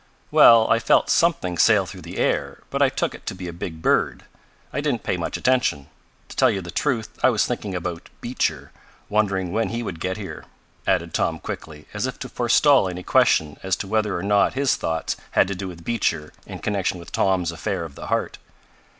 [0.31, 3.53] "Well, I felt something sail through the air, but I took it to be a
[3.53, 4.23] big bird.
[4.73, 5.89] I didn't pay much attention.
[6.29, 8.71] To tell you the truth I was thinking about Beecher
[9.09, 10.45] wondering when he would get here,"
[10.87, 14.75] added Tom quickly as if to forestall any question as to whether or not his
[14.75, 18.39] thoughts had to do with Beecher in connection with Tom's affair of the heart.